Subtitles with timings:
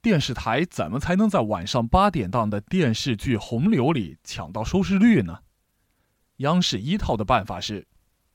[0.00, 5.40] 电视台怎么才能在晚上八点档的电视剧洪流里抢到收视率呢？
[6.36, 7.86] 央视一套的办法是，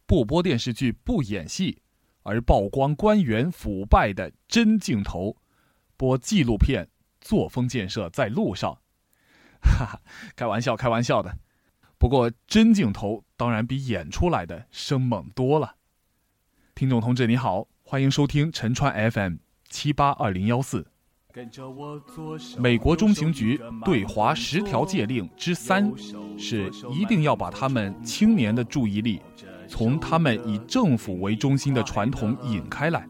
[0.05, 1.81] 不播电视剧不演戏，
[2.23, 5.37] 而曝光官员腐败的真镜头，
[5.95, 6.89] 播纪录片
[7.21, 8.79] 作风建设在路上。
[9.61, 10.01] 哈哈，
[10.35, 11.37] 开玩笑，开玩笑的。
[11.97, 15.77] 不过真镜头当然比演出来的生猛多了。
[16.75, 19.35] 听众同志你好，欢迎收听陈川 FM
[19.69, 20.92] 七八二零幺四。
[22.59, 25.91] 美国中情局对华十条戒令之三，
[26.37, 29.19] 是一定要把他们青年的注意力
[29.67, 33.07] 从他们以政府为中心的传统引开来，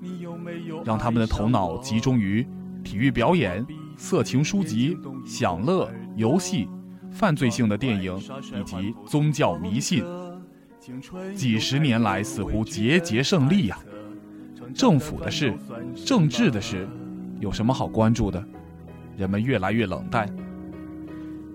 [0.85, 2.47] 让他们的头脑集中于
[2.81, 3.65] 体育表演、
[3.97, 6.69] 色情书籍、享乐、游戏、
[7.11, 10.03] 犯罪性的电影以及宗教迷信。
[11.35, 13.77] 几十年来似乎节节胜利呀！
[14.73, 15.53] 政府的事，
[16.05, 16.87] 政治的事。
[17.43, 18.41] 有什么好关注的？
[19.17, 20.33] 人们越来越冷淡。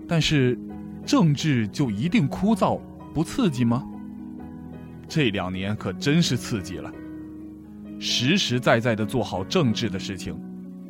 [0.07, 0.55] 但是，
[1.03, 2.79] 政治就一定枯燥
[3.11, 3.83] 不刺激吗？
[5.07, 6.91] 这两年可真是刺激了。
[7.99, 10.39] 实实在在的做好政治的事情，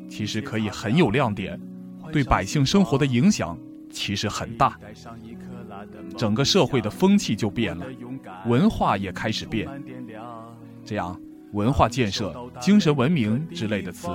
[0.09, 1.57] 其实可以很有亮点，
[2.11, 3.57] 对百姓生活的影响
[3.89, 4.77] 其实很大。
[6.17, 7.85] 整个社会的风气就变了，
[8.47, 9.65] 文化也开始变。
[10.83, 11.17] 这样，
[11.53, 14.09] 文化建设、精神文明之类的词。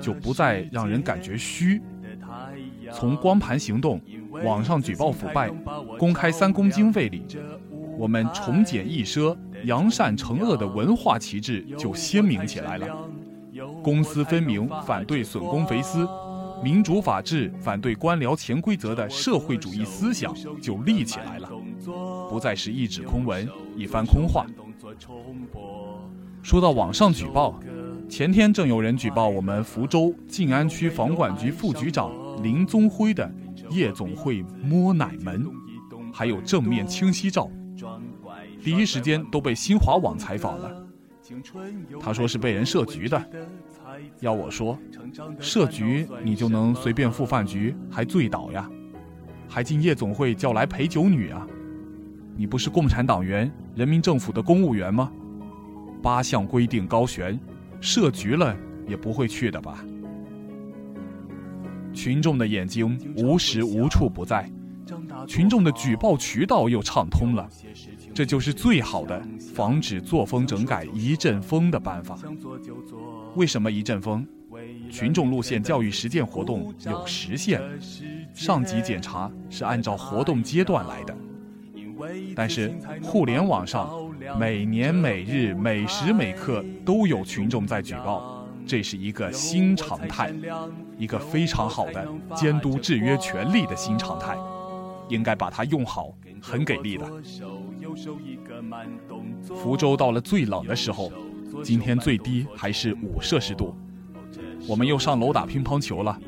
[0.00, 1.80] 就不再让人感觉虚。
[2.92, 4.00] 从光盘行动、
[4.44, 5.50] 网上举报腐败、
[5.98, 7.24] 公开三公经费里，
[7.98, 13.08] 我们重简易奢、扬善惩恶的文化旗帜就鲜明起来了。
[13.82, 16.08] 公私分明、反对损公肥私、
[16.62, 21.50] 民主法治、反对官僚潜规则的社会主义思想就立起来了，
[22.28, 24.46] 不再是一纸空文、一番空话。
[26.42, 27.58] 说到网上举报。
[28.08, 32.10] 前天正有人举报我们福州静安区房管局副局长
[32.42, 33.30] 林宗辉的
[33.70, 35.46] 夜总会摸奶门，
[36.12, 37.48] 还有正面清晰照，
[38.64, 40.84] 第一时间都被新华网采访了。
[42.00, 43.24] 他说是被人设局的，
[44.18, 44.76] 要我说，
[45.38, 48.68] 设局你就能随便赴饭局还醉倒呀，
[49.48, 51.46] 还进夜总会叫来陪酒女啊？
[52.36, 55.12] 你不是共产党员、人民政府的公务员吗？
[56.02, 57.38] 八项规定高悬。
[57.82, 58.54] 设局了
[58.86, 59.82] 也不会去的吧？
[61.94, 64.50] 群众的眼睛无时无处不在，
[65.26, 67.48] 群众的举报渠道又畅通了，
[68.12, 69.22] 这就是最好的
[69.54, 72.18] 防止作风整改一阵风的办法。
[73.34, 74.26] 为什么一阵风？
[74.90, 77.62] 群众路线教育实践活动有时限，
[78.34, 81.16] 上级检查是按照活动阶段来的，
[82.36, 84.09] 但是互联网上。
[84.38, 90.32] 每年每日每时每刻都有群众在举报，这是一个新常态，
[90.96, 94.36] 一个非常好的监督制约权力的新常态，
[95.08, 97.06] 应该把它用好，很给力的。
[99.42, 101.10] 福州到了最冷的时候，
[101.62, 103.74] 今天最低还是五摄氏度，
[104.68, 106.18] 我们又上楼打乒乓球了，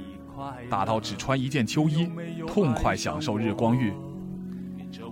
[0.68, 2.08] 打到只穿一件秋衣，
[2.46, 3.92] 痛快享受日光浴。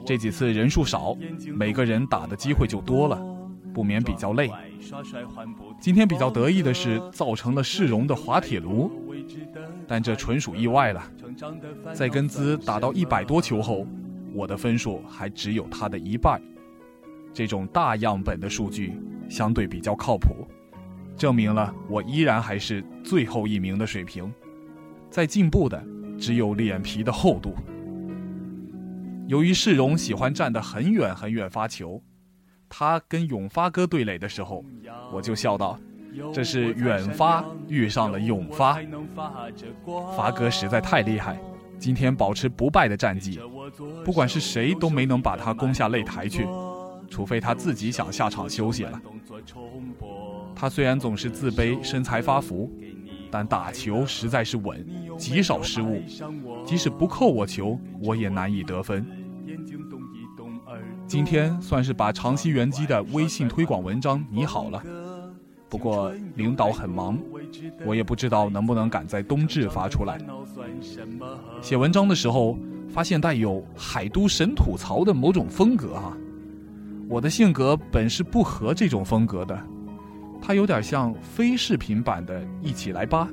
[0.04, 1.16] 这几次人数少，
[1.54, 3.20] 每个人打的机会就多了，
[3.72, 4.50] 不免比较累。
[5.80, 8.90] 今天比较得意的是造成了市容的滑铁卢，
[9.86, 11.02] 但这纯属意外了。
[11.94, 13.86] 在跟兹打到一百多球后，
[14.34, 16.40] 我的分数还只有他的一半。
[17.32, 18.92] 这种大样本的数据
[19.28, 20.46] 相对比较靠谱，
[21.16, 24.32] 证明了我依然还是最后一名的水平，
[25.08, 25.80] 在进步的
[26.18, 27.54] 只有脸皮的厚度。
[29.30, 32.02] 由于世荣喜欢站得很远很远发球，
[32.68, 34.64] 他跟永发哥对垒的时候，
[35.12, 35.78] 我就笑道
[36.34, 38.80] ：“这是远发遇上了永发。”
[40.16, 41.40] 发哥实在太厉害，
[41.78, 43.38] 今天保持不败的战绩，
[44.04, 46.44] 不管是谁都没能把他攻下擂台去，
[47.08, 49.00] 除非他自己想下场休息了。
[50.56, 52.68] 他虽然总是自卑身材发福，
[53.30, 54.84] 但打球实在是稳，
[55.16, 56.02] 极少失误，
[56.66, 59.06] 即使不扣我球，我也难以得分。
[61.10, 64.80] 今天算是把长期原机的微信推广文章拟好了，
[65.68, 67.18] 不过领导很忙，
[67.84, 70.20] 我也不知道能不能赶在冬至发出来。
[71.60, 72.56] 写文章的时候
[72.88, 76.16] 发现带有海都神吐槽的某种风格啊，
[77.08, 79.60] 我的性格本是不合这种风格的，
[80.40, 83.28] 它有点像非视频版的一起来吧。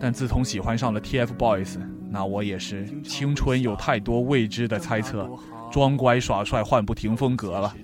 [0.00, 1.78] 但自从喜欢上了 TFBOYS，
[2.10, 5.30] 那我也是青春有太多未知的猜测。
[5.70, 7.74] 装乖耍帅换不停风格了，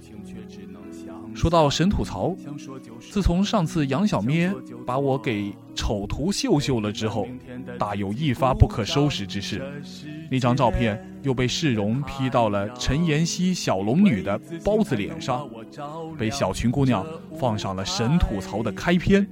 [1.35, 2.35] 说到神吐槽，
[2.99, 4.53] 自从上次杨小咩
[4.87, 7.27] 把我给丑图秀秀了之后，
[7.79, 9.63] 大有一发不可收拾之势。
[10.31, 15.49] 那张照片又被世荣 P 到了陈妍希小龙女的包子脸上，
[16.19, 17.07] 被小群姑娘
[17.39, 19.29] 放上了神吐槽的开篇。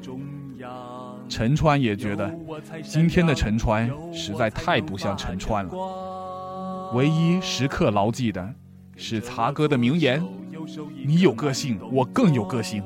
[1.26, 2.32] 陈川也觉得
[2.82, 6.13] 今天的陈川实在太不像陈川了。
[6.94, 8.55] 唯一时刻牢记的
[8.96, 10.23] 是茶哥的名言。
[11.05, 12.82] 你有个性，我更有个性。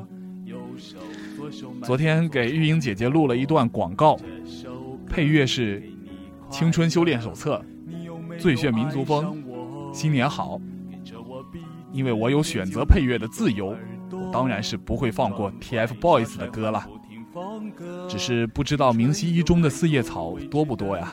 [1.83, 4.19] 昨天给玉英姐姐录了一段广告，
[5.07, 5.81] 配乐是
[6.51, 7.63] 《青春修炼手册》，
[8.39, 9.45] 最炫民族风，
[9.93, 10.59] 新年好。
[11.93, 13.77] 因为我有选择配乐的自由，
[14.11, 16.87] 我当然是不会放过 TFBOYS 的歌了。
[18.09, 21.13] 只是不知道明溪一中的四叶草多不多呀？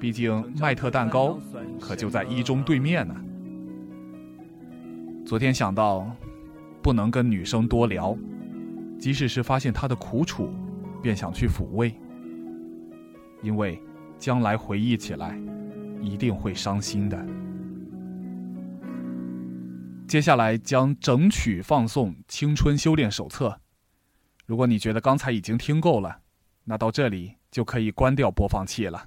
[0.00, 1.38] 毕竟麦特蛋糕
[1.80, 3.14] 可就在一中对面呢。
[5.24, 6.10] 昨天想到，
[6.82, 8.16] 不能跟女生多聊，
[8.98, 10.52] 即使是发现她的苦楚，
[11.00, 11.94] 便想去抚慰，
[13.42, 13.80] 因为
[14.18, 15.40] 将来回忆起来，
[16.00, 17.24] 一定会伤心的。
[20.08, 23.48] 接下来将整曲放送《青春修炼手册》，
[24.44, 26.18] 如果你觉得刚才已经听够了，
[26.64, 29.06] 那到这里就可以关掉播放器了。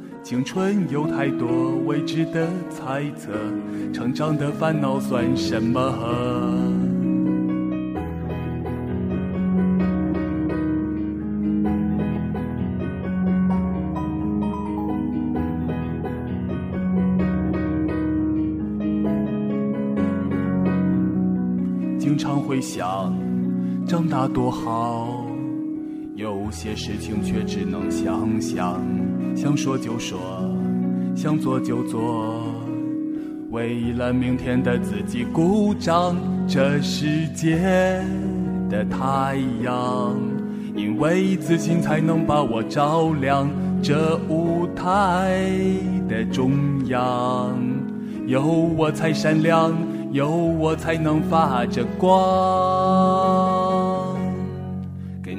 [0.23, 3.31] 青春有太多未知的猜测，
[3.91, 5.79] 成长的烦恼算什么？
[21.99, 23.13] 经常会想，
[23.85, 25.25] 长大多好。
[26.15, 28.79] 有些事情却只能想想，
[29.35, 30.19] 想说就说，
[31.15, 32.43] 想做就做，
[33.49, 36.15] 为了明天的自己鼓掌。
[36.47, 38.03] 这世界
[38.69, 40.15] 的太阳，
[40.75, 43.49] 因为自信才能把我照亮。
[43.81, 45.41] 这舞台
[46.07, 46.51] 的中
[46.87, 47.57] 央，
[48.27, 49.73] 有我才闪亮，
[50.11, 53.40] 有我才能发着光。